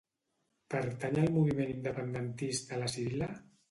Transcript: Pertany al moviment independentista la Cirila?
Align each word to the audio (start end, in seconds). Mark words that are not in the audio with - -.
Pertany 0.75 1.21
al 1.25 1.31
moviment 1.37 1.71
independentista 1.77 2.85
la 2.85 2.95
Cirila? 2.99 3.35